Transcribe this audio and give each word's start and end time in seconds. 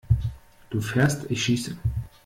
Du 0.71 0.81
fährst, 0.81 1.29
ich 1.29 1.43
schieße! 1.43 1.77